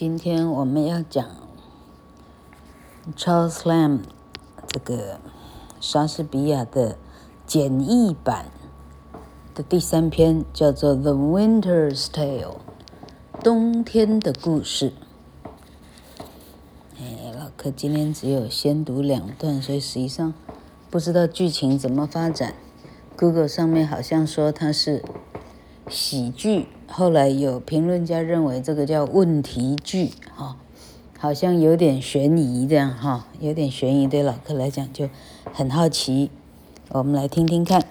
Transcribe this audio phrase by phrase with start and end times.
[0.00, 1.26] 今天我们要讲
[3.16, 4.02] Charles Lamb
[4.68, 5.18] 这个
[5.80, 6.96] 莎士比亚的
[7.48, 8.46] 简易版
[9.56, 12.44] 的第三篇，叫做《The Winter's Tale》
[13.42, 14.92] 冬天的故事。
[17.00, 20.32] 哎，老柯今天只有先读两段，所以实际上
[20.90, 22.54] 不知道剧情怎么发展。
[23.16, 25.04] Google 上面好像说它是
[25.89, 26.67] 喜剧。
[26.87, 30.57] 后来有评论家认为这个叫问题句，哈，
[31.17, 35.09] 好像有点悬疑这样，哈，有点悬疑，对老客来讲就
[35.51, 36.29] 很好奇。
[36.89, 37.83] 我们来听听看。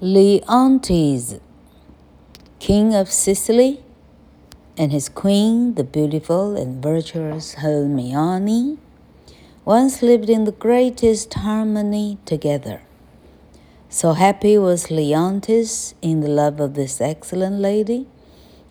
[0.00, 1.38] Leontes,
[2.60, 3.78] king of Sicily,
[4.76, 8.76] and his queen, the beautiful and virtuous Hermione,
[9.64, 12.80] once lived in the greatest harmony together.
[13.93, 18.07] So happy was Leontes in the love of this excellent lady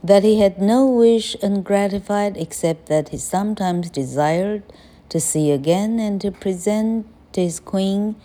[0.03, 4.64] that he had no wish ungratified except that he sometimes desired
[5.11, 8.17] to see again and to present to his queen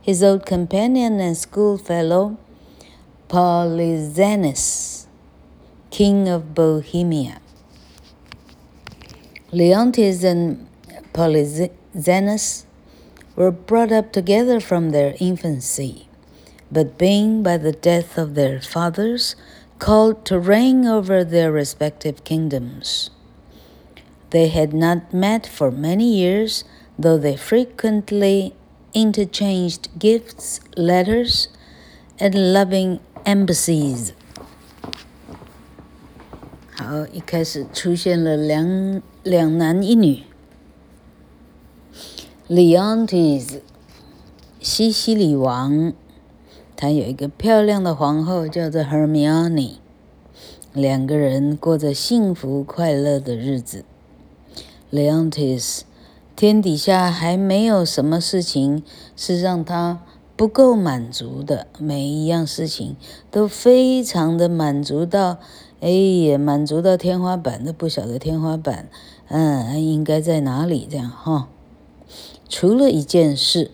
[0.00, 2.38] his old companion and schoolfellow
[3.28, 5.08] Polyxenus,
[5.90, 7.42] king of Bohemia.
[9.52, 10.66] Leontes and
[11.12, 12.64] Polyxenus
[13.36, 16.05] were brought up together from their infancy
[16.71, 19.35] but being by the death of their fathers
[19.79, 23.09] called to reign over their respective kingdoms.
[24.29, 26.63] They had not met for many years,
[26.97, 28.53] though they frequently
[28.93, 31.49] interchanged gifts, letters,
[32.19, 34.13] and loving embassies.
[36.77, 40.23] 好，一开始出现了两两男一女。
[42.49, 43.61] Leontes，
[44.59, 45.93] 西西里王
[46.76, 49.76] 他有一个漂亮的皇后，叫做 Hermione，
[50.74, 53.82] 两个人过着幸福快乐的日子。
[54.92, 55.80] Leontes，
[56.36, 58.82] 天底下还没有什么事情
[59.16, 60.02] 是让他
[60.36, 62.94] 不够满足的，每一样事情
[63.30, 65.38] 都非常的满足到，
[65.80, 68.90] 哎呀，满足到天花板都不晓得天花板，
[69.28, 71.48] 嗯，应该在哪里这样哈？
[72.50, 73.70] 除了一件事。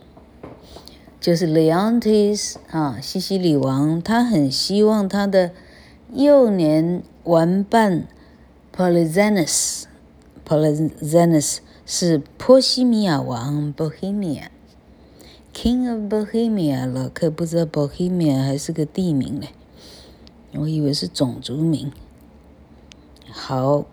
[1.22, 5.52] 就是 Leontes 啊，西西里王，他很希望他的
[6.12, 8.08] 幼年玩伴
[8.76, 19.50] Polyxenus，Polyxenus 是波西米亚王 Bohemia，King of Bohemia 了，可不知道 Bohemia 还是个地名嘞，
[20.54, 21.92] 我以为是种族名。
[23.30, 23.84] 好，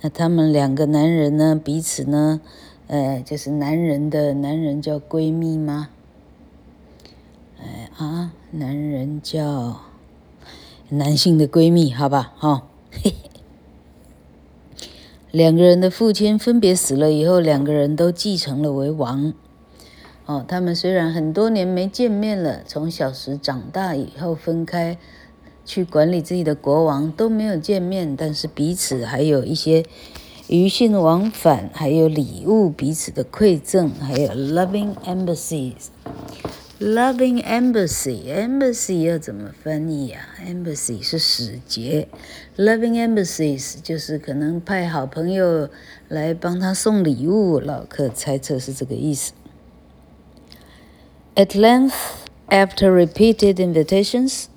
[0.00, 2.40] 那他们两个男人呢，彼此呢，
[2.86, 5.88] 呃，就是男人的男人叫闺蜜吗？
[7.58, 9.80] 哎啊，男人叫
[10.90, 13.30] 男性的闺蜜，好吧，哈，嘿 嘿
[15.30, 19.34] 两个人的父亲分别死了以后，两个人都继承了为王。
[20.24, 24.98] 哦，他们虽然很多年没见面了，从小时长大以后分开
[25.64, 29.84] 去管理自己的国王都没有见面，但是彼此还有一些
[30.48, 35.88] 余信往返，还有礼物彼此的馈赠，还有 loving embassies。
[36.78, 42.06] Loving embassy, 要怎么翻译啊？embassy 是使节
[42.58, 45.70] ，loving embassies 就是可能派好朋友
[46.08, 47.58] 来帮他送礼物。
[47.58, 49.32] 老客猜测是这个意思。
[51.34, 51.94] At length,
[52.50, 54.48] after repeated invitations,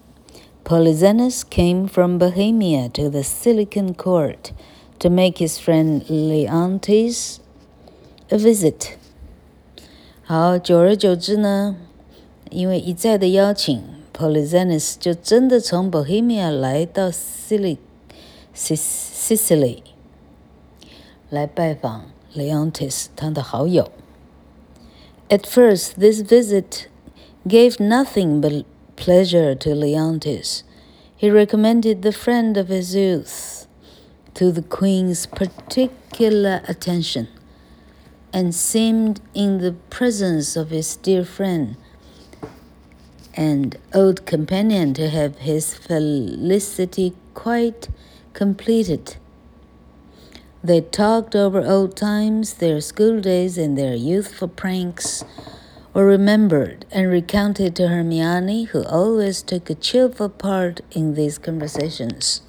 [0.66, 4.52] Polixenes came from Bohemia to the Sicilian Court
[5.00, 7.38] to make his friend Leontes
[8.28, 8.96] a visit.
[10.26, 11.78] 好，久而久之呢。
[12.51, 13.83] 因为一再的邀请，
[14.17, 17.79] Polyxenus 就真的从 Bohemia 来到 Sicily，
[21.31, 23.91] 来拜访 Leontes 他的好友。
[25.29, 26.89] At first, this visit
[27.47, 28.65] gave nothing but
[28.97, 30.63] pleasure to Leontes.
[31.17, 33.67] He recommended the friend of his youth
[34.35, 37.29] to the queen's particular attention,
[38.33, 41.77] and seemed in the presence of his dear friend
[43.39, 47.89] and old companion to have his felicity quite
[48.33, 49.17] completed.
[50.63, 55.25] They talked over old times, their school days, and their youthful pranks
[55.93, 62.41] were remembered and recounted to Hermione, who always took a cheerful part in these conversations.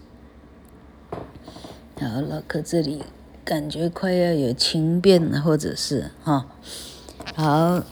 [1.99, 3.03] 好，老柯这里
[3.43, 6.47] 感觉快要有情变了，或者是哈，
[7.35, 7.83] 好，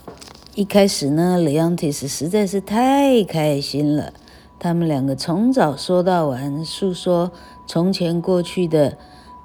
[0.59, 4.11] 一开始呢，雷昂提斯实在是太开心了，
[4.59, 7.31] 他们两个从早说到晚，诉说
[7.65, 8.97] 从前过去的，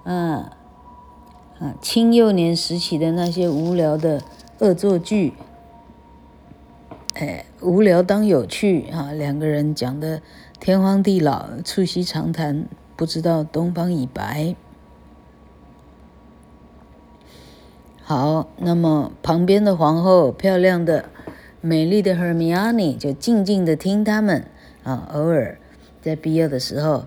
[0.03, 0.57] 啊
[1.61, 4.23] 啊，青幼年时期的那些无聊的
[4.59, 5.35] 恶作剧。
[7.13, 9.13] 哎，无聊当有趣啊！
[9.13, 10.21] 两个人讲的
[10.59, 14.57] 天荒地老，促膝长谈，不知道东方已白。
[18.04, 21.06] 好，那么旁边的皇后，漂亮的、
[21.62, 24.46] 美丽的 Hermione 就静静的听他们
[24.84, 25.60] 啊，偶尔
[26.02, 27.06] 在必要的时候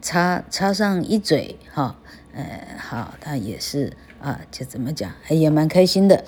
[0.00, 1.96] 插插上一嘴哈。
[2.34, 6.24] 呃，好，他也是啊，就怎么讲，也蛮开心的。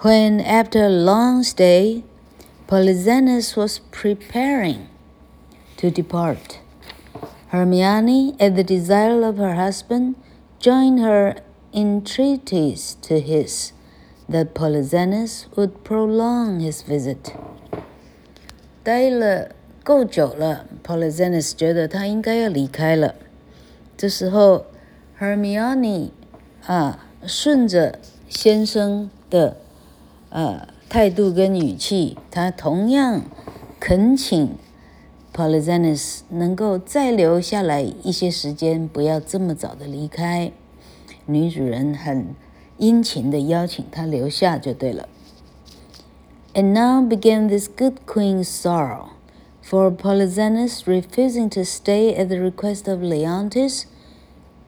[0.00, 2.02] When, after a long stay,
[2.68, 4.86] Polyxenus was preparing
[5.78, 6.58] to depart,
[7.48, 10.14] Hermione, at the desire of her husband,
[10.60, 11.36] joined her
[11.73, 13.71] entreaties to his
[14.29, 17.33] that Polyxenus would prolong his visit.
[18.83, 19.49] 待了
[19.83, 23.15] 够久了，Polyxenus 觉得他应该要离开了。
[23.97, 24.65] 这时候
[25.19, 26.11] ，Hermione
[26.65, 27.99] 啊，顺着
[28.29, 29.57] 先生的
[30.29, 33.23] 呃，态度跟语气，他同样
[33.79, 34.55] 恳请
[35.33, 40.51] Polyxenus 能够再留下来一些时间，不要这么早的离开。
[41.26, 42.34] 女主人很
[42.76, 45.08] 殷勤的邀请他留下就对了。
[46.54, 49.10] And now began this good queen's sorrow,
[49.62, 53.84] for Polyxenus refusing to stay at the request of Leontis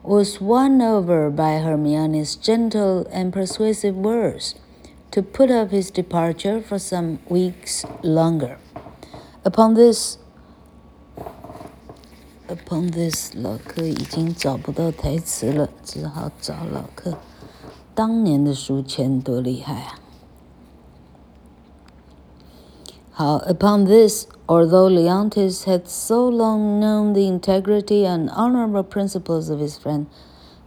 [0.03, 4.55] was won over by Hermione's gentle and persuasive words
[5.11, 8.57] to put up his departure for some weeks longer.
[9.43, 10.17] Upon this,
[12.47, 17.17] upon this，老柯已经找不到台词了，只好找老柯。
[17.93, 19.99] 当年的书签多厉害啊！
[23.11, 30.07] 好，upon this, although Leontis had so long known the integrity and honorable principles of his friend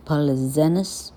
[0.06, 1.10] Polyxenus,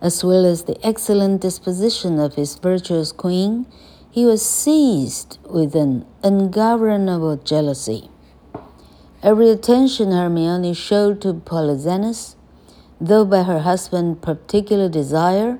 [0.00, 3.66] as well as the excellent disposition of his virtuous queen,
[4.10, 8.07] he was seized with an ungovernable jealousy.
[9.21, 12.35] Every attention Hermione showed to Polyxenus,
[13.01, 15.59] though by her husband's particular desire,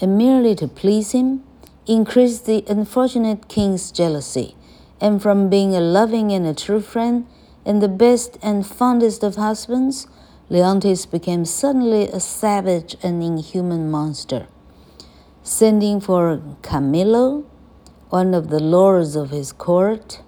[0.00, 1.44] and merely to please him,
[1.86, 4.56] increased the unfortunate king's jealousy,
[4.98, 7.26] and from being a loving and a true friend,
[7.66, 10.06] and the best and fondest of husbands,
[10.48, 14.46] Leontes became suddenly a savage and inhuman monster.
[15.42, 17.44] Sending for Camillo,
[18.08, 20.22] one of the lords of his court,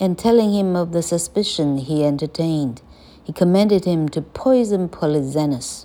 [0.00, 2.80] and telling him of the suspicion he entertained,
[3.22, 5.82] he commanded him to poison Polyxenus.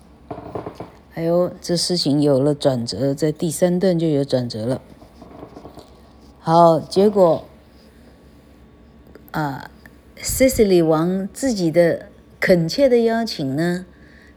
[1.14, 4.82] 哎呦，这事情有了转折，在第三段就有转折了。
[6.40, 7.46] 好，结果
[9.32, 9.70] 啊
[10.18, 12.10] ，，Sicily 王自己的
[12.40, 13.86] 恳切的邀请呢，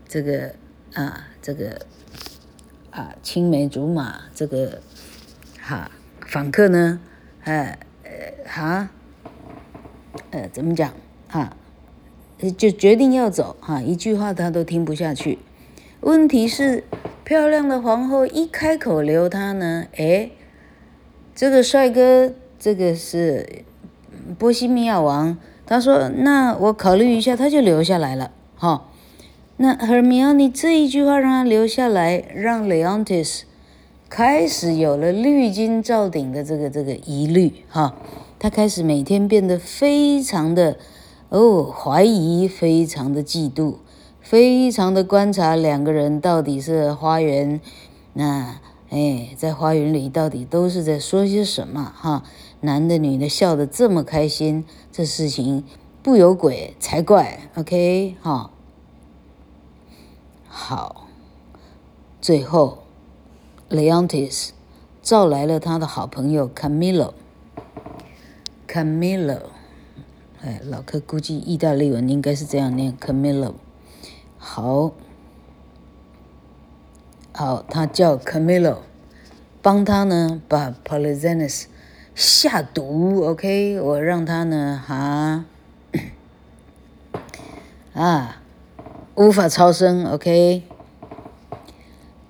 [0.09, 0.55] 这个
[0.95, 1.81] 啊，这个
[2.91, 4.81] 啊，青梅竹马，这个
[5.61, 5.91] 哈
[6.27, 7.01] 访客呢，
[7.45, 8.91] 哎呃哈，
[10.31, 10.93] 呃怎么讲
[11.31, 11.57] 啊？
[12.57, 15.39] 就决定要走哈，一句话他都听不下去。
[16.01, 16.85] 问题是，
[17.25, 20.31] 漂亮的皇后一开口留他呢，哎，
[21.35, 23.65] 这个帅哥，这个是
[24.39, 25.37] 波西米亚王。
[25.67, 28.31] 他说：“那我考虑一下，他就留下来了。
[28.55, 28.89] 哈，
[29.59, 33.43] 那 Hermione 这一句话让他留下来，让 Leontis
[34.09, 37.53] 开始有了绿金罩顶的这个这个疑虑。
[37.69, 37.97] 哈，
[38.39, 40.79] 他开始每天变得非常的
[41.29, 43.75] 哦怀疑，非常的嫉妒，
[44.21, 47.61] 非常的观察两个人到底是花园
[48.15, 51.93] 那哎，在花园里到底都是在说些什么？
[51.97, 52.25] 哈。”
[52.61, 55.63] 男的女的笑得这么开心，这事情
[56.03, 57.49] 不有鬼才怪。
[57.55, 58.51] OK，哈，
[60.49, 61.07] 好，
[62.21, 62.79] 最后
[63.71, 64.49] ，Leontis
[65.01, 67.13] 召来了他的好朋友 Camillo。
[68.69, 69.41] Camillo，
[70.43, 73.55] 哎，老柯估计意大利文应该是这样念 Camillo。
[74.37, 74.93] 好，
[77.33, 78.81] 好，他叫 Camillo，
[79.63, 81.65] 帮他呢把 Polyxenus。
[82.15, 85.45] 下毒，OK，我让他呢，哈，
[87.95, 88.43] 啊，
[89.15, 90.65] 无法超生，OK。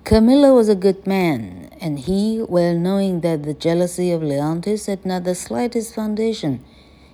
[0.09, 5.05] Camillo was a good man, and he, well knowing that the jealousy of Leontes had
[5.05, 6.65] not the slightest foundation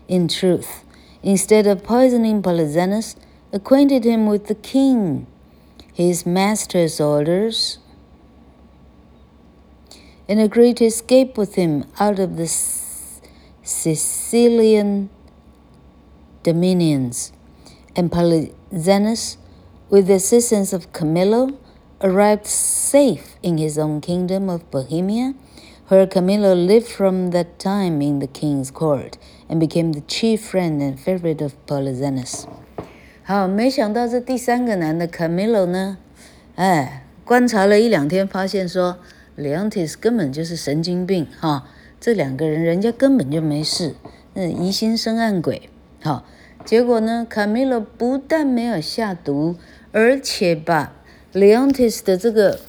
[0.07, 0.85] in truth,
[1.21, 3.17] instead of poisoning Polyxenus,
[3.51, 5.27] acquainted him with the king,
[5.91, 7.79] his master's orders,
[10.29, 12.47] and agreed to escape with him out of the
[13.61, 15.09] Sicilian
[16.43, 17.33] dominions,
[17.93, 19.35] and Polyxenus,
[19.89, 21.59] with the assistance of Camillo,
[22.01, 22.45] arrived
[22.95, 25.33] safe in his own kingdom of Bohemia,
[25.89, 29.17] her Camillo lived from that time in the king's court
[29.49, 32.45] and became the chief friend and favorite of Polyxenus.
[33.21, 35.97] 好，没想到这第三个男的 Camillo 呢，
[36.55, 38.99] 哎，观察了一两天，发现说
[39.37, 41.67] Leontis 根本就是神经病哈。
[41.99, 43.95] 这两个人，人家根本就没事，
[44.35, 45.69] 嗯，疑心生暗鬼，
[46.01, 46.23] 好，
[46.63, 49.57] 结果呢，，Camillo 不但没有下毒，
[49.91, 50.93] 而且把
[51.33, 52.59] Leontis 的这个，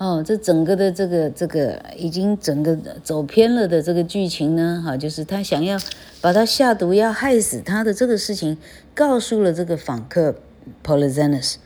[0.00, 5.78] 哦，这整个的这个这个已经整个走偏了的这个剧情呢，哈，就是他想要
[6.22, 8.56] 把他下毒，要害死他的这个事情，
[8.94, 10.36] 告诉了这个访客
[10.82, 11.56] Polizenus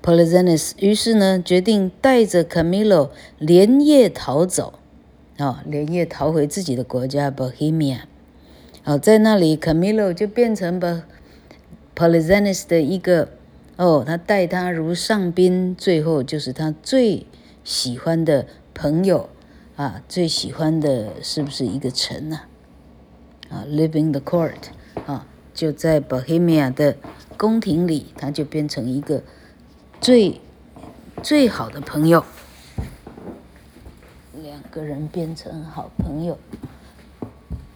[0.00, 4.74] Polizenus 于是呢，决定带着 Camilo 连夜逃走。
[5.38, 8.02] 哦，连夜逃回自己的国家 Bohemia。
[8.84, 11.06] 哦，在那里，Camilo 就变成了
[11.96, 13.30] Polyxenus 的一个
[13.74, 17.26] 哦，他待他如上宾，最后就是他最
[17.64, 19.30] 喜欢的朋友
[19.76, 22.42] 啊，最喜欢的是不是一个城呢？
[23.48, 24.68] 啊，Living the court
[25.06, 26.96] 啊，就在 Bohemia 的
[27.38, 29.22] 宫廷里，他就变成一个
[29.98, 30.42] 最
[31.22, 32.22] 最好的朋友。
[34.42, 36.38] 两个人变成好朋友。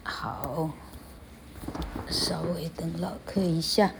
[0.03, 0.69] 好，
[2.07, 3.91] 稍微等老客一下。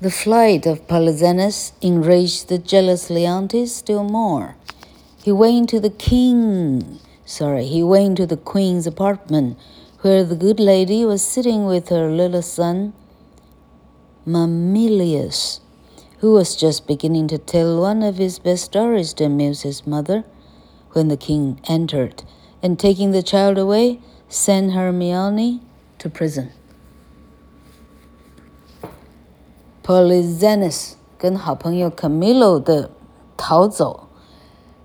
[0.00, 4.56] The flight of Polyxenus enraged the jealous Leontes still more.
[5.24, 9.58] He went to the king, sorry, he went to the queen's apartment,
[10.02, 12.92] where the good lady was sitting with her little son,
[14.24, 15.60] Mamillius
[16.18, 20.24] who was just beginning to tell one of his best stories to amuse his mother,
[20.92, 22.22] when the king entered,
[22.62, 25.60] and taking the child away, sent Hermione
[25.98, 26.52] to prison.
[29.88, 32.90] Polyxenes 跟好朋友 Camillo 的
[33.38, 34.00] 逃走，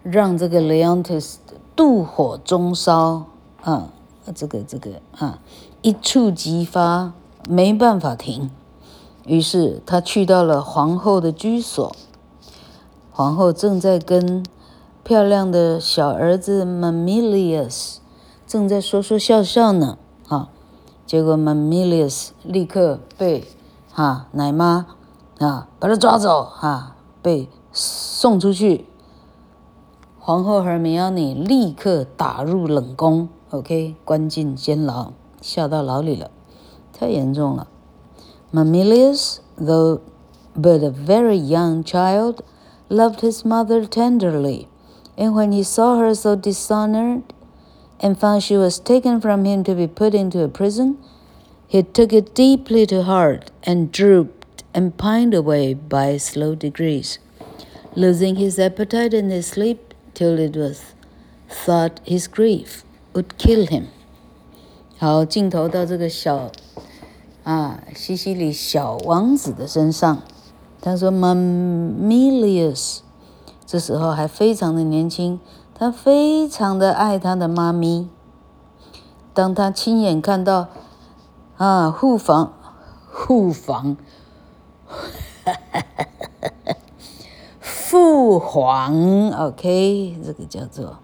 [0.01, 1.35] 让这个 Leontes
[1.75, 3.25] 妒火中烧
[3.61, 3.89] 啊，
[4.33, 5.41] 这个这个啊，
[5.81, 7.11] 一触即发，
[7.49, 8.49] 没办法停。
[9.25, 11.93] 于是他去到了皇后的居所，
[13.11, 14.45] 皇后正在跟
[15.03, 17.97] 漂亮的小儿子 Mamilius
[18.47, 19.97] 正在说说笑笑呢。
[20.29, 20.47] 啊，
[21.05, 23.43] 结果 Mamilius 立刻被
[23.95, 24.87] 啊，奶妈
[25.39, 28.85] 啊，把他抓走啊，被送出去。
[30.19, 36.31] 皇后和米奥尼立刻打入冷宫，OK，关进监牢，下到牢里了，
[36.91, 37.67] 太严重了。
[38.51, 39.99] Mamillius, though
[40.55, 42.37] but a very young child,
[42.87, 44.67] loved his mother tenderly,
[45.17, 47.23] and when he saw her so dishonored
[47.99, 50.97] and found she was taken from him to be put into a prison,
[51.72, 57.18] he took it deeply to heart and drooped and pined away by slow degrees,
[57.94, 60.94] losing his appetite and his sleep till it was
[61.48, 63.88] thought his grief would kill him.
[64.98, 66.50] 好，镜头到这个小
[67.44, 70.22] 啊，西西里小王子的身上，
[70.80, 72.98] 他说：“Mamilius，
[73.64, 75.40] 这时候还非常的年轻，
[75.74, 78.08] 他非常的爱他的妈咪。
[79.32, 80.68] 当他亲眼看到
[81.57, 82.53] 啊，护房，
[83.11, 83.97] 护房，
[87.59, 90.97] 父皇，OK，这个叫做，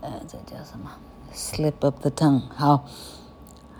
[0.00, 0.90] 呃，这叫什么
[1.34, 2.84] ？Slip of the tongue，好。”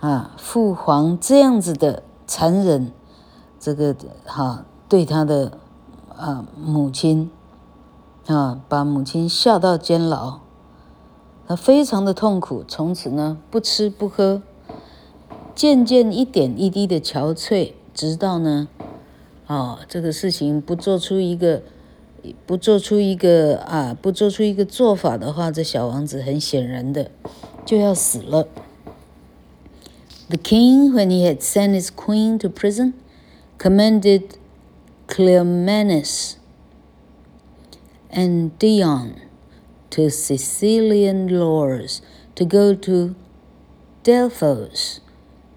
[0.01, 2.91] 啊，父皇这样子的残忍，
[3.59, 3.95] 这个
[4.25, 5.59] 哈对他的
[6.17, 7.29] 啊母亲
[8.25, 10.39] 啊，把母亲下到监牢，
[11.47, 14.41] 他非常的痛苦，从此呢不吃不喝，
[15.54, 18.68] 渐渐一点一滴的憔悴，直到呢，
[19.46, 21.62] 哦这个事情不做出一个
[22.44, 27.10] 不做出一个啊不做出一个做法的话，这小王子很显然的
[27.64, 28.48] 就要死了。
[30.28, 32.94] The king, when he had sent his queen to prison,
[33.58, 34.36] commended
[35.06, 36.34] Cleomenes
[38.10, 39.12] and Dion
[39.90, 42.00] to Sicilian lords
[42.34, 43.14] to go to
[44.02, 44.98] Delphos,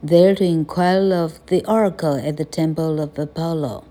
[0.03, 3.83] there to inquire of the oracle at the temple of Apollo,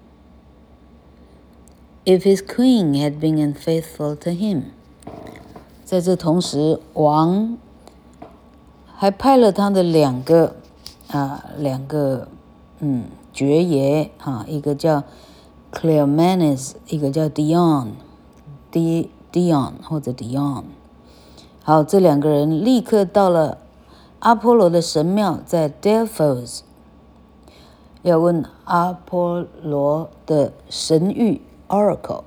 [2.04, 4.72] if his queen had been unfaithful to him.
[5.84, 7.56] 在这同时，王
[8.86, 10.56] 还派了他的两个
[11.08, 12.28] 啊，两个
[12.80, 15.04] 嗯爵爷哈，一个叫
[15.72, 20.64] Cleomenes，一个叫 Dion，D Dion 或者 Dion，
[21.62, 23.58] 好，这两个人立刻到了
[24.22, 26.60] 阿波罗的神庙，在 Delphos，
[28.02, 32.24] 要问阿波罗的神谕 Oracle，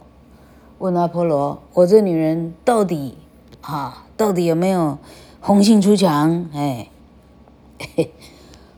[0.80, 3.18] 问阿波罗：“我这女人到底
[3.62, 4.98] 啊，到底有没有
[5.40, 6.88] 红杏出墙？”哎。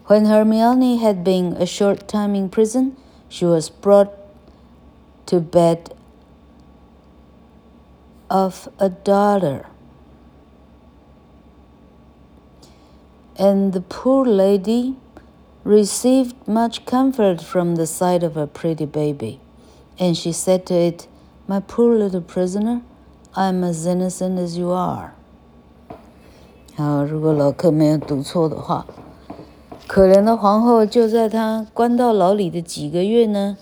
[0.05, 2.91] When Hermione had been a short time in prison,
[3.29, 4.09] she was brought
[5.25, 5.91] to bed
[8.27, 9.65] of a daughter.
[13.37, 14.95] And the poor lady
[15.63, 19.39] received much comfort from the sight of a pretty baby.
[19.99, 21.07] And she said to it,
[21.47, 22.81] My poor little prisoner,
[23.33, 25.13] I am as innocent as you are.
[26.75, 28.85] 好，如果老客没有读错的话。
[29.85, 33.57] 可怜的皇后就在她关到牢里的几个月呢，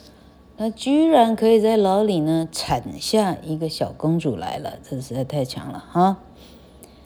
[0.58, 6.18] 她居然可以在牢里呢产下一个小公主来了，这实在太强了哈！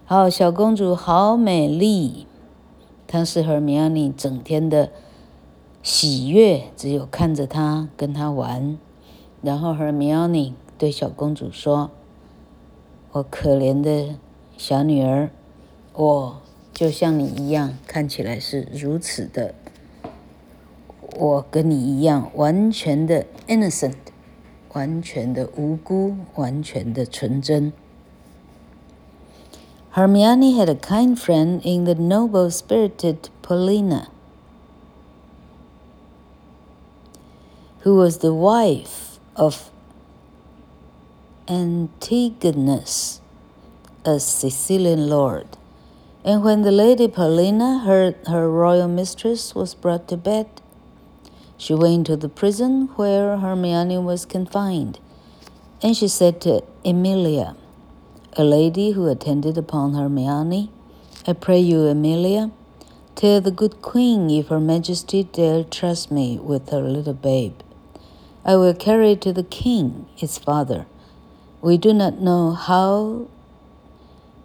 [0.05, 2.27] 好，小公主好美丽，
[3.12, 4.92] 她是 Hermione 整天的
[5.82, 8.78] 喜悦，只有看着她跟她玩。
[9.42, 11.90] 然后 Hermione 对小公主说
[13.10, 14.14] ：“我可怜的
[14.56, 15.30] 小女儿，
[15.94, 16.36] 我。”
[16.72, 19.54] 就像你一样，看起来是如此的，
[21.18, 23.96] 我跟你一样，完全的 innocent，
[24.72, 27.74] 完全的无辜，完全的纯真。
[29.94, 34.08] Hermione had a kind friend in the noble-spirited Paulina,
[37.80, 39.72] who was the wife of
[41.48, 43.20] Antigonus,
[44.04, 45.56] a Sicilian lord.
[46.24, 50.46] And when the Lady Paulina heard her royal mistress was brought to bed,
[51.56, 55.00] she went to the prison where Hermione was confined,
[55.82, 57.56] and she said to Emilia,
[58.34, 60.70] a lady who attended upon Hermione,
[61.26, 62.50] I pray you, Emilia,
[63.14, 67.54] tell the good queen if her majesty dare trust me with her little babe.
[68.44, 70.86] I will carry it to the king, its father.
[71.60, 73.28] We do not know how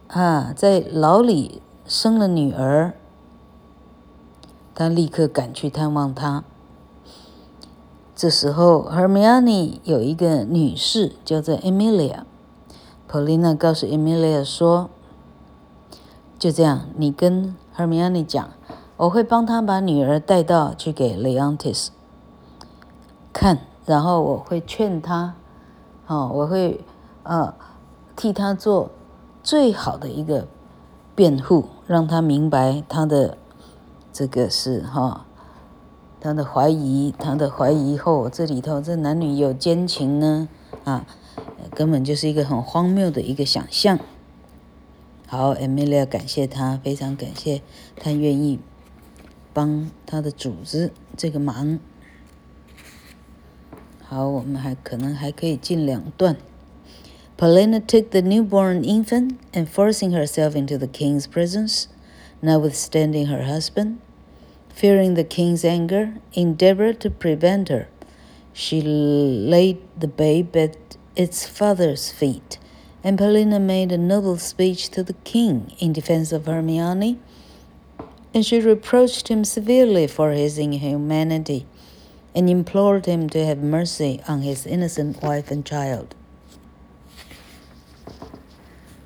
[0.07, 2.95] 啊在牢里生了女儿，
[4.73, 6.43] 她立刻赶去探望她。
[8.17, 12.21] 这时候，Hermione 有一个女士叫做 Emilia。
[13.07, 14.89] Paulina 告诉 Emilia 说
[16.39, 18.49] ：“就这样，你跟 Hermione 讲，
[18.97, 21.89] 我会帮她把女儿带到去给 Leontis
[23.31, 25.35] 看，然后我会劝她。”
[26.07, 26.83] 哦，我会
[27.21, 27.53] 呃
[28.15, 28.89] 替他做
[29.43, 30.47] 最好的一个
[31.13, 33.37] 辩护，让他明白他的
[34.11, 35.26] 这个是哈，
[36.27, 40.49] 他的怀疑，他的怀疑后，这里头这男女有奸情呢，
[40.83, 41.07] 啊，
[41.73, 43.97] 根本就是一个很荒谬的一个想象。
[45.25, 47.61] 好，Emilia 感谢他，非常感谢
[47.95, 48.59] 他愿意
[49.53, 51.79] 帮他的组织这个忙。
[54.03, 56.35] 好，我们还可能还可以进两段。
[57.37, 61.85] Paulina took the newborn infant and forcing herself into the king's presence,
[62.41, 63.99] notwithstanding her husband
[64.77, 67.87] fearing the king's anger, endeavored to prevent her.
[68.53, 70.77] She laid the babe at
[71.15, 72.59] its father's feet,
[73.03, 77.17] and Paulina made a noble speech to the king in defense of Hermione,
[78.35, 81.65] and she reproached him severely for his inhumanity,
[82.35, 86.13] and implored him to have mercy on his innocent wife and child.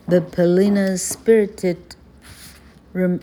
[0.06, 1.96] But Paulina's spirited
[2.92, 3.22] rem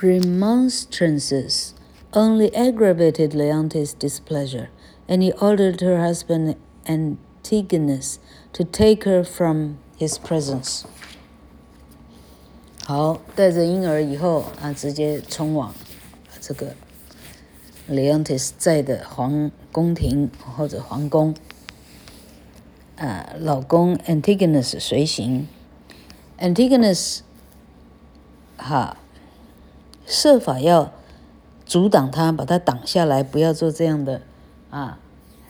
[0.00, 1.74] remonstrances
[2.12, 4.68] only aggravated Leontes' displeasure,
[5.08, 8.18] and he ordered her husband Antigonus
[8.52, 10.84] to take her from his presence.
[12.84, 15.74] 好，带着婴儿以后啊，直接冲往
[16.40, 16.74] 这个
[17.90, 21.34] Leontes 在的皇宫廷或者皇宫。
[22.96, 25.48] 啊，老公 Antigonus 随行，
[26.38, 27.20] Antigonus
[28.56, 28.96] 哈
[30.11, 30.91] 设法要
[31.65, 34.21] 阻挡他，把他挡下来，不要做这样的
[34.69, 34.99] 啊，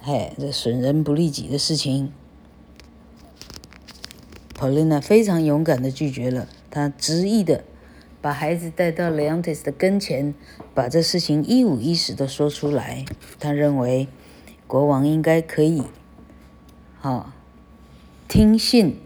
[0.03, 2.13] 嘿，这损人不利己的事情。
[4.55, 7.63] Paulina 非常勇敢的拒绝了，她执意的
[8.21, 10.35] 把孩子带到 Leontes 的跟前，
[10.75, 13.03] 把这事情一五一十的说出来。
[13.39, 14.07] 她认为
[14.67, 15.85] 国王应该可以，
[16.99, 17.33] 好
[18.27, 18.99] 听信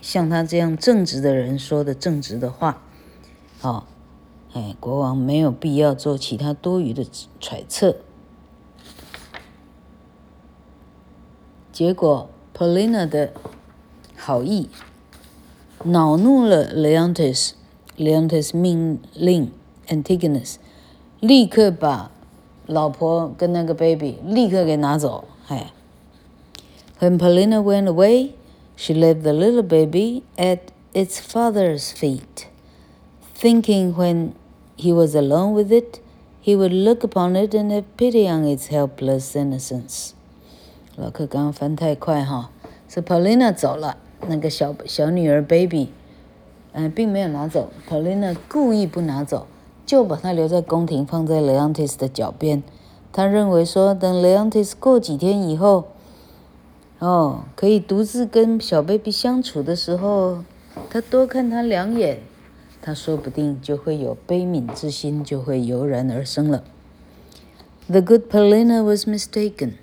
[0.00, 2.80] 像他这样正直的人说的正直的话，
[3.60, 3.86] 好。
[4.54, 7.06] 哎，国王没有必要做其他多余的
[7.40, 7.96] 揣测。
[11.72, 13.32] 结果，Paulina 的
[14.16, 14.68] 好意
[15.84, 17.52] 恼怒了 Leontes。
[17.98, 19.52] Leontes 命令
[19.86, 20.56] Antigonus
[21.20, 22.10] 立刻把
[22.66, 25.24] 老婆跟那个 baby 立刻给拿走。
[25.48, 25.70] 哎
[26.98, 28.30] ，When Paulina went away,
[28.76, 30.60] she left the little baby at
[30.94, 32.46] its father's feet,
[33.38, 34.30] thinking when
[34.76, 36.00] he was alone with it,
[36.42, 40.10] he would look upon it and have pity on its helpless innocence.
[40.96, 42.50] 老客刚翻太快哈，
[42.88, 43.96] 是 Paulina 走了，
[44.28, 45.88] 那个小小女儿 baby，
[46.72, 49.46] 嗯、并没有拿走，Paulina 故意不拿走，
[49.86, 52.62] 就把它留在宫廷，放在 Leontis 的脚边。
[53.12, 55.84] 他认为说，等 Leontis 过几天以后，
[56.98, 60.44] 哦，可以独自跟小 baby 相处的时候，
[60.90, 62.20] 他多看他两眼。
[62.82, 66.64] 他说不定就会有悲悯之心，就会油然而生了。
[67.88, 69.74] The good Paulina was mistaken,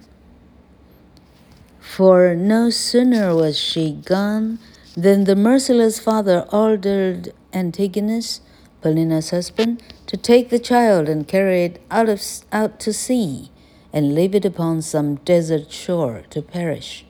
[1.81, 4.57] for no sooner was she gone
[4.95, 8.41] than the merciless father ordered Antigonus,
[8.81, 13.49] Paulina's husband, to take the child and carry it out, of, out to sea
[13.93, 17.05] and leave it upon some desert shore to perish.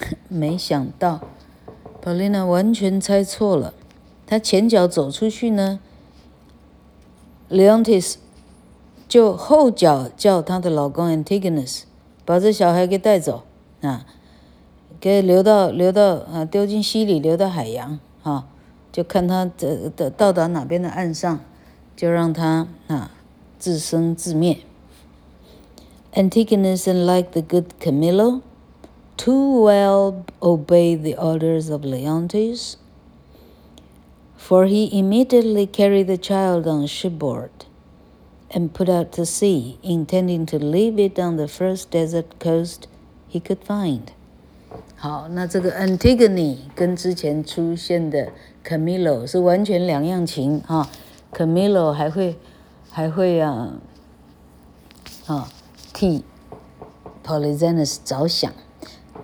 [0.28, 1.28] 没想到
[2.02, 3.74] ，Paulina 完全猜错了。
[4.27, 5.79] 他前脚走出去呢，
[7.49, 8.15] Leontis
[9.07, 11.83] 就后脚叫他的老公 Antigonus
[12.25, 13.43] 把这小孩给带走
[13.81, 14.05] 啊，
[14.99, 18.47] 给留到留到啊丢进溪里，流到海洋啊，
[18.91, 21.39] 就看他的的到达哪边的岸上，
[21.95, 23.11] 就让他啊
[23.59, 24.59] 自生自灭。
[26.13, 28.41] Antigonus, unlike the good Camillo,
[29.17, 32.75] too well obeyed the orders of Leontes
[34.38, 37.50] for he immediately carried the child on shipboard
[38.50, 42.86] and put out to sea, intending to leave it on the first desert coast
[43.28, 44.12] he could find.
[44.96, 48.28] 好，那这个 Antigone 跟之前出现的
[48.64, 50.88] Camillo 是完全两样情啊。
[51.32, 52.36] Camillo 还会
[52.90, 53.74] 还会啊
[55.26, 55.48] 啊
[55.92, 56.24] 替
[57.24, 58.52] Polyxenus 着想，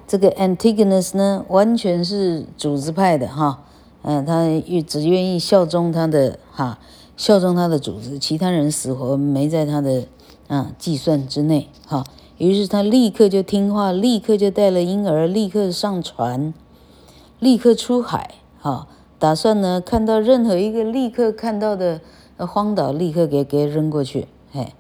[0.07, 3.64] 这个 Antigonus 呢完全是组织派的哈。
[4.07, 6.79] 嗯，他愿只愿意效忠他的哈，
[7.17, 10.07] 效忠他的组织，其他人死活没在他的
[10.47, 12.05] 啊计算之内哈。
[12.37, 16.53] 于是他立刻就听话，立刻就带了婴儿，立刻上船，
[17.39, 18.87] 立刻出海哈，
[19.19, 22.03] 打算呢看到任何一个立刻看到的
[22.37, 24.29] 荒岛，立刻给给扔过去。
[24.53, 24.75] 嘿，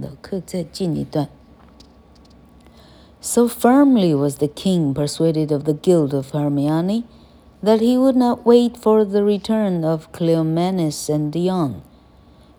[0.00, 1.28] 老客再进一段。
[3.22, 7.04] So firmly was the king persuaded of the guilt of Hermione
[7.62, 11.82] that he would not wait for the return of Cleomenes and Dion,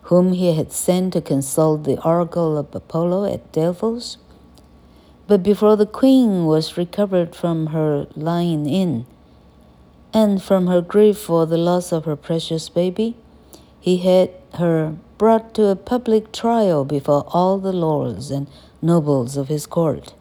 [0.02, 4.18] whom he had sent to consult the oracle of Apollo at Delphos.
[5.26, 9.06] But before the queen was recovered from her lying in,
[10.14, 13.16] and from her grief for the loss of her precious baby,
[13.80, 18.46] he had her brought to a public trial before all the lords and
[18.80, 20.14] nobles of his court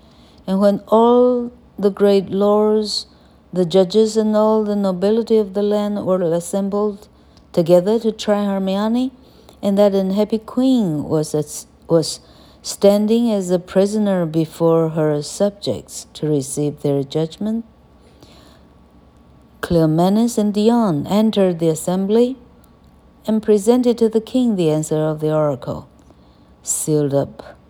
[0.52, 3.06] and when all the great lords,
[3.54, 7.08] the judges, and all the nobility of the land were assembled
[7.54, 9.14] together to try Hermione,
[9.62, 11.34] and that unhappy queen was,
[11.88, 12.20] was
[12.62, 17.64] standing as a prisoner before her subjects to receive their judgment.
[19.62, 22.36] Cleomenes and Dion entered the assembly
[23.26, 25.88] and presented to the king the answer of the oracle,
[26.62, 27.61] sealed up.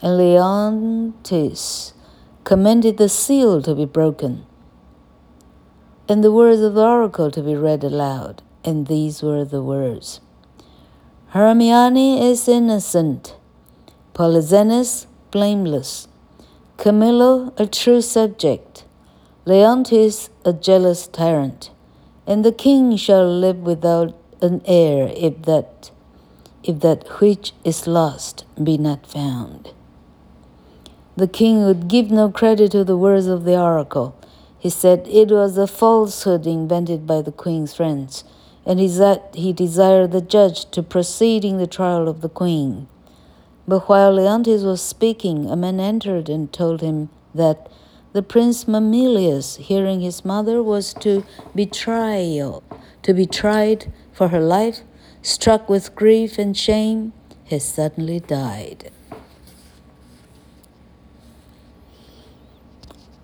[0.00, 1.92] And Leontes
[2.44, 4.46] commanded the seal to be broken
[6.08, 8.42] and the words of the oracle to be read aloud.
[8.64, 10.20] And these were the words
[11.28, 13.36] Hermione is innocent,
[14.14, 16.08] Polixenes blameless,
[16.76, 18.84] Camillo a true subject,
[19.44, 21.70] Leontes a jealous tyrant,
[22.26, 25.90] and the king shall live without an heir if that
[26.62, 29.72] if that which is lost be not found.
[31.18, 34.14] The king would give no credit to the words of the oracle.
[34.56, 38.22] He said it was a falsehood invented by the queen's friends
[38.64, 42.86] and he that he desired the judge to proceed in the trial of the queen.
[43.66, 47.68] But while Leontes was speaking, a man entered and told him that
[48.12, 52.62] the prince Mamillius, hearing his mother was to be trial,
[53.02, 54.82] to be tried for her life,
[55.20, 57.12] struck with grief and shame,
[57.46, 58.92] has suddenly died.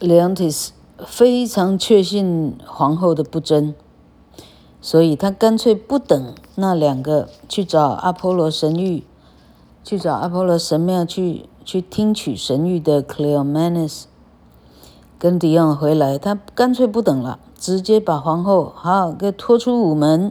[0.06, 0.70] Leontes
[1.06, 3.74] 非常确信皇后的不贞。
[4.80, 9.02] 所以他干脆不等那两个去找阿波罗神谕，
[9.82, 14.02] 去找阿波罗神庙去去听取神谕的 Cleomenes
[15.18, 20.30] 跟迪昂回来，他干脆不等了，直接把皇后好给拖出午门，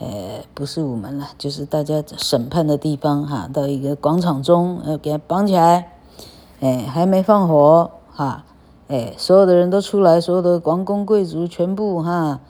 [0.00, 5.92] 呃，不是午门了，就是大家审判的地方哈，到一个广场中，呃给他绑起来，
[6.58, 8.44] 哎，还没放火哈，
[8.92, 12.40] 哎，所有的人都出来，所有的王公贵族全部哈。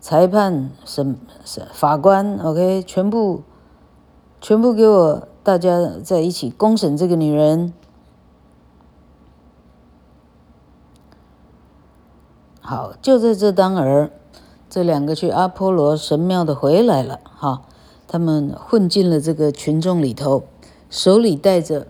[0.00, 3.42] 裁判、审审法官，OK，全部
[4.40, 7.74] 全部给我，大家在一起公审这个女人。
[12.62, 14.10] 好，就在这当儿，
[14.70, 17.64] 这两个去阿波罗神庙的回来了，哈，
[18.08, 20.44] 他们混进了这个群众里头，
[20.88, 21.86] 手里带着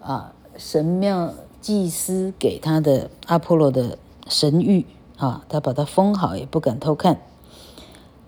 [0.00, 1.32] 啊神庙
[1.66, 3.98] 祭司给他的阿波罗的
[4.28, 4.84] 神谕。
[5.16, 7.20] 啊，他把它封好，也不敢偷看。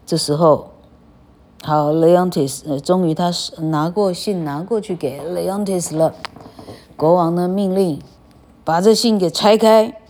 [0.05, 0.71] 这时候，
[1.63, 6.17] 好，Leontes，呃，终于他是拿过信拿过去给 Leontes 了。
[6.97, 8.03] 国王呢命令
[8.65, 10.01] 把这信给拆开，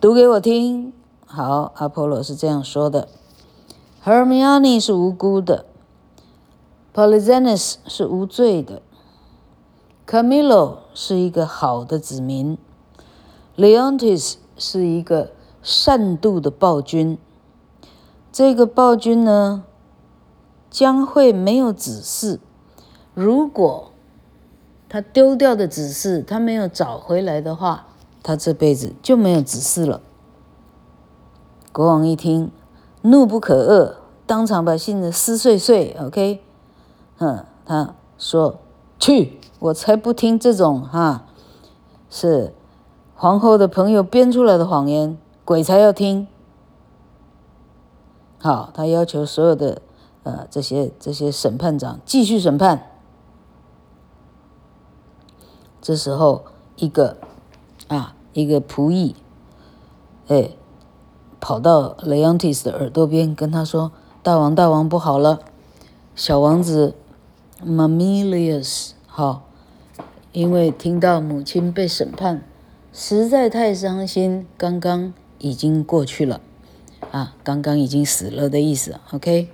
[0.00, 0.94] 读给我听。
[1.26, 3.08] 好，阿波罗是这样说的
[4.02, 5.66] ：Hermione 是无辜的
[6.94, 8.80] ，Polyxenes 是无罪的
[10.08, 12.56] ，Camillo 是一个好的子民
[13.56, 15.30] ，Leontes 是一个。
[15.62, 17.18] 善妒的暴君，
[18.30, 19.64] 这个暴君呢，
[20.70, 22.38] 将会没有子嗣。
[23.14, 23.90] 如果
[24.88, 27.88] 他丢掉的子嗣他没有找回来的话，
[28.22, 30.00] 他这辈子就没有子嗣了。
[31.72, 32.52] 国王一听，
[33.02, 35.96] 怒不可遏，当场把信子撕碎碎。
[35.98, 36.44] OK，
[37.18, 38.60] 哼，他说
[39.06, 41.26] ：“去，我才不听这种哈，
[42.10, 42.52] 是
[43.14, 46.26] 皇后的朋友编出来的谎言。”鬼才要听，
[48.40, 49.80] 好，他要求所有的
[50.24, 52.90] 呃这些这些审判长继续审判。
[55.80, 57.18] 这时候，一个
[57.86, 59.14] 啊一个仆役，
[60.26, 60.50] 哎，
[61.38, 63.92] 跑到雷昂蒂斯的耳朵边跟他说
[64.24, 65.38] ：“大王，大王不好了，
[66.16, 66.96] 小王子
[67.64, 69.48] Mamilius 好，
[70.32, 72.42] 因为听到母亲被审判，
[72.92, 76.42] 实在太伤心，刚刚。”已经过去了，
[77.12, 79.48] 啊，刚刚已经死了的意思，OK，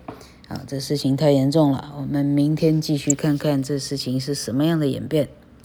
[0.49, 5.29] 好，这事情太严重了，我们明天继续看看这事情是什么样的演变。